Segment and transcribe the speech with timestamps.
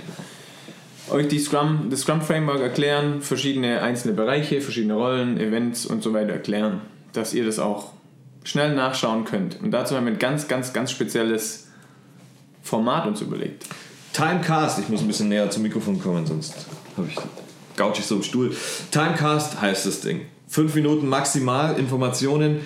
[1.10, 6.12] euch die Scrum, das Scrum Framework erklären, verschiedene einzelne Bereiche, verschiedene Rollen, Events und so
[6.12, 6.80] weiter erklären,
[7.12, 7.92] dass ihr das auch
[8.44, 9.60] schnell nachschauen könnt.
[9.60, 11.68] Und dazu haben wir ein ganz, ganz, ganz spezielles
[12.62, 13.66] Format uns überlegt.
[14.14, 16.54] Timecast, ich muss ein bisschen näher zum Mikrofon kommen, sonst
[16.96, 17.16] habe ich
[17.76, 18.54] couch ich so im Stuhl.
[18.92, 20.22] Timecast heißt das Ding.
[20.46, 22.60] Fünf Minuten maximal Informationen,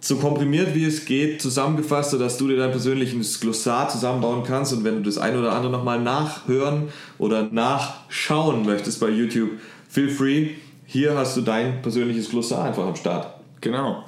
[0.00, 4.82] so komprimiert wie es geht, zusammengefasst, sodass du dir dein persönliches Glossar zusammenbauen kannst und
[4.82, 9.50] wenn du das ein oder andere nochmal nachhören oder nachschauen möchtest bei YouTube,
[9.88, 10.48] feel free.
[10.86, 13.38] Hier hast du dein persönliches Glossar einfach am Start.
[13.60, 14.04] Genau.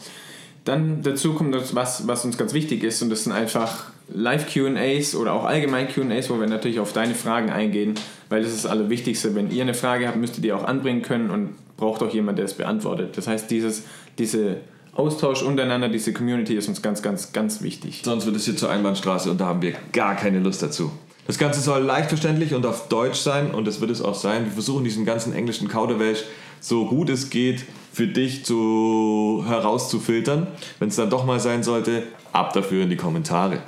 [0.65, 5.15] Dann dazu kommt das, was, was uns ganz wichtig ist und das sind einfach Live-QAs
[5.17, 7.95] oder auch allgemein QAs, wo wir natürlich auf deine Fragen eingehen,
[8.29, 9.35] weil das ist das Allerwichtigste.
[9.35, 12.39] Wenn ihr eine Frage habt, müsst ihr die auch anbringen können und braucht auch jemand,
[12.39, 13.17] der es beantwortet.
[13.17, 13.83] Das heißt, dieses,
[14.19, 14.59] diese
[14.95, 18.03] Austausch untereinander, diese Community ist uns ganz, ganz, ganz wichtig.
[18.05, 20.91] Sonst wird es hier zur Einbahnstraße und da haben wir gar keine Lust dazu.
[21.27, 24.45] Das Ganze soll leicht verständlich und auf Deutsch sein und das wird es auch sein.
[24.45, 26.25] Wir versuchen diesen ganzen englischen Kauderwelsch
[26.61, 30.47] so gut es geht für dich zu, herauszufiltern.
[30.79, 33.61] Wenn es dann doch mal sein sollte, ab dafür in die Kommentare.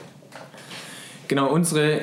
[1.28, 2.00] Genau, unsere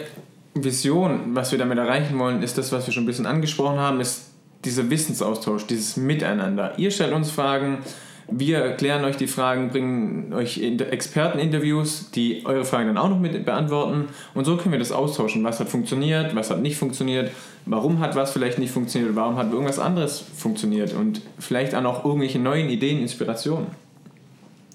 [0.53, 3.99] Vision, was wir damit erreichen wollen, ist das, was wir schon ein bisschen angesprochen haben,
[3.99, 4.31] ist
[4.63, 6.73] dieser Wissensaustausch, dieses Miteinander.
[6.77, 7.79] Ihr stellt uns Fragen,
[8.27, 13.45] wir erklären euch die Fragen, bringen euch Experteninterviews, die eure Fragen dann auch noch mit
[13.45, 14.05] beantworten.
[14.33, 15.43] Und so können wir das austauschen.
[15.43, 17.31] Was hat funktioniert, was hat nicht funktioniert,
[17.65, 22.05] warum hat was vielleicht nicht funktioniert, warum hat irgendwas anderes funktioniert und vielleicht auch noch
[22.05, 23.67] irgendwelche neuen Ideen, Inspirationen.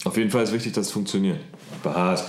[0.05, 1.41] Auf jeden Fall ist wichtig, dass es funktioniert.
[1.81, 2.25] Spaß.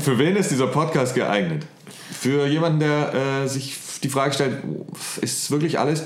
[0.00, 1.66] Für wen ist dieser Podcast geeignet?
[2.10, 4.62] Für jemanden, der äh, sich die Frage stellt,
[5.20, 6.04] ist es wirklich alles?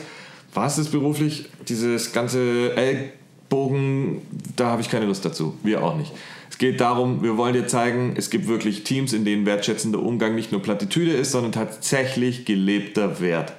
[0.55, 1.49] Was ist beruflich?
[1.69, 4.23] Dieses ganze Ellbogen,
[4.57, 5.57] da habe ich keine Lust dazu.
[5.63, 6.13] Wir auch nicht.
[6.51, 10.35] Es geht darum, wir wollen dir zeigen, es gibt wirklich Teams, in denen wertschätzender Umgang
[10.35, 13.53] nicht nur Plattitüde ist, sondern tatsächlich gelebter Wert.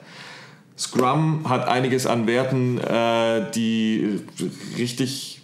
[0.77, 4.19] Scrum hat einiges an Werten, äh, die
[4.77, 5.38] richtig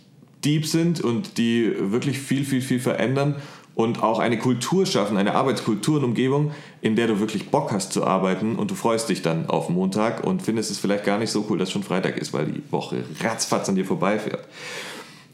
[0.45, 3.35] deep sind und die wirklich viel, viel, viel verändern
[3.75, 6.51] und auch eine Kultur schaffen, eine Arbeitskultur und Umgebung,
[6.81, 10.23] in der du wirklich Bock hast zu arbeiten und du freust dich dann auf Montag
[10.23, 13.03] und findest es vielleicht gar nicht so cool, dass schon Freitag ist, weil die Woche
[13.21, 14.47] ratzfatz an dir vorbeifährt.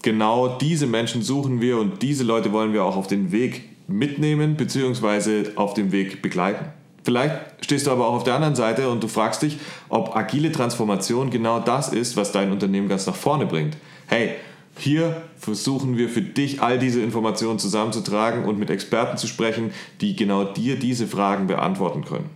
[0.02, 4.56] Genau diese Menschen suchen wir und diese Leute wollen wir auch auf den Weg mitnehmen
[4.56, 5.52] bzw.
[5.56, 6.66] auf dem Weg begleiten.
[7.04, 9.58] Vielleicht stehst du aber auch auf der anderen Seite und du fragst dich,
[9.90, 13.78] ob agile Transformation genau das ist, was dein Unternehmen ganz nach vorne bringt.
[14.08, 14.36] Hey,
[14.82, 19.72] hier versuchen wir für dich all diese Informationen zusammenzutragen und mit Experten zu sprechen,
[20.02, 22.30] die genau dir diese Fragen beantworten können.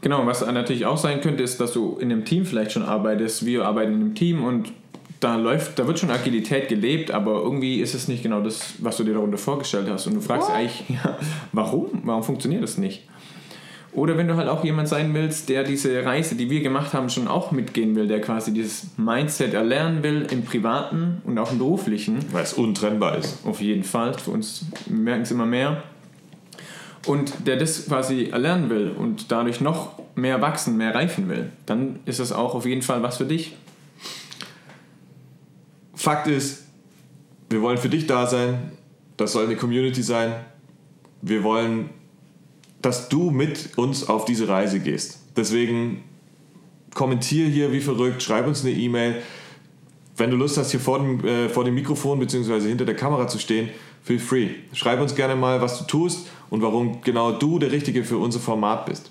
[0.00, 3.46] Genau, was natürlich auch sein könnte, ist, dass du in einem Team vielleicht schon arbeitest.
[3.46, 4.72] Wir arbeiten in einem Team und
[5.20, 8.98] da läuft, da wird schon Agilität gelebt, aber irgendwie ist es nicht genau das, was
[8.98, 10.06] du dir darunter vorgestellt hast.
[10.06, 11.16] Und du fragst dich eigentlich, ja,
[11.52, 12.02] warum?
[12.04, 13.04] Warum funktioniert das nicht?
[13.94, 17.08] Oder wenn du halt auch jemand sein willst, der diese Reise, die wir gemacht haben,
[17.10, 21.58] schon auch mitgehen will, der quasi dieses Mindset erlernen will im privaten und auch im
[21.58, 22.18] beruflichen.
[22.32, 23.46] Weil es untrennbar ist.
[23.46, 24.14] Auf jeden Fall.
[24.14, 25.84] Für uns merken es immer mehr.
[27.06, 32.00] Und der das quasi erlernen will und dadurch noch mehr wachsen, mehr reifen will, dann
[32.04, 33.56] ist das auch auf jeden Fall was für dich.
[35.94, 36.64] Fakt ist,
[37.48, 38.72] wir wollen für dich da sein.
[39.16, 40.32] Das soll eine Community sein.
[41.22, 41.90] Wir wollen
[42.84, 45.18] dass du mit uns auf diese Reise gehst.
[45.36, 46.04] Deswegen
[46.94, 49.22] kommentier hier wie verrückt, schreib uns eine E-Mail.
[50.16, 52.68] Wenn du Lust hast, hier vor dem, äh, vor dem Mikrofon bzw.
[52.68, 53.70] hinter der Kamera zu stehen,
[54.02, 54.48] feel free.
[54.74, 58.38] Schreib uns gerne mal, was du tust und warum genau du der Richtige für unser
[58.38, 59.10] Format bist.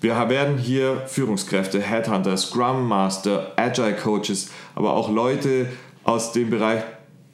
[0.00, 5.68] Wir werden hier Führungskräfte, Headhunter, Scrum Master, Agile Coaches, aber auch Leute
[6.04, 6.82] aus dem Bereich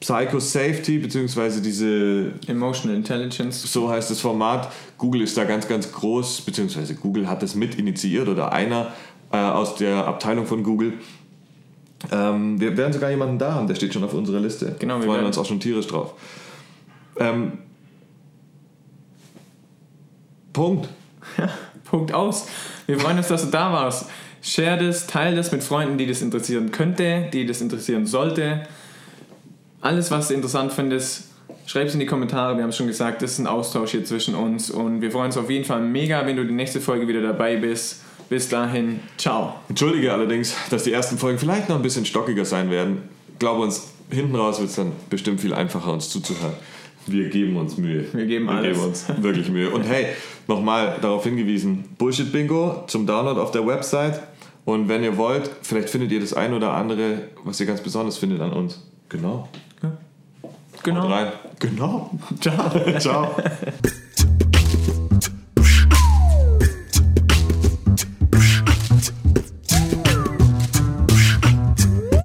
[0.01, 3.61] Psycho-Safety, beziehungsweise diese Emotional Intelligence.
[3.71, 4.71] so heißt das Format.
[4.97, 8.91] Google ist da ganz, ganz groß, beziehungsweise Google hat das mit initiiert oder einer
[9.31, 10.93] äh, aus der Abteilung von Google.
[12.11, 14.75] Ähm, wir werden sogar jemanden da haben, der steht schon auf unserer Liste.
[14.79, 16.15] Genau, wir freuen werden- uns auch schon tierisch drauf.
[17.19, 17.59] Ähm,
[20.51, 20.89] Punkt.
[21.85, 22.47] Punkt aus.
[22.87, 24.09] Wir freuen uns, dass du da warst.
[24.41, 28.63] Share das, teile das mit Freunden, die das interessieren könnte, die das interessieren sollte.
[29.81, 31.23] Alles, was du interessant findest,
[31.65, 32.55] schreib es in die Kommentare.
[32.55, 34.69] Wir haben es schon gesagt, das ist ein Austausch hier zwischen uns.
[34.69, 37.57] Und wir freuen uns auf jeden Fall mega, wenn du die nächste Folge wieder dabei
[37.57, 38.01] bist.
[38.29, 39.55] Bis dahin, ciao.
[39.67, 43.09] Entschuldige allerdings, dass die ersten Folgen vielleicht noch ein bisschen stockiger sein werden.
[43.39, 46.53] Glaube uns, hinten raus wird es dann bestimmt viel einfacher, uns zuzuhören.
[47.07, 48.05] Wir geben uns Mühe.
[48.13, 48.77] Wir geben Wir alles.
[48.77, 49.71] geben uns wirklich Mühe.
[49.71, 50.05] Und hey,
[50.47, 54.21] nochmal darauf hingewiesen: Bullshit Bingo zum Download auf der Website.
[54.63, 58.19] Und wenn ihr wollt, vielleicht findet ihr das ein oder andere, was ihr ganz besonders
[58.19, 58.79] findet an uns.
[59.09, 59.49] Genau.
[60.83, 61.03] Genau.
[61.03, 61.31] Haut rein.
[61.59, 62.11] Genau.
[62.39, 62.71] Ciao.
[62.99, 63.35] Ciao.